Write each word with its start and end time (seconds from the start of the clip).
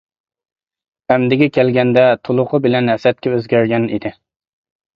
ئەمدىگە 1.15 1.49
كەلگىنىدە 1.59 2.07
تۇلۇقى 2.29 2.63
بىلەن 2.65 2.91
ھەسەتكە 2.95 3.37
ئۆزگەرگەن 3.37 3.89
ئىدى. 3.95 4.17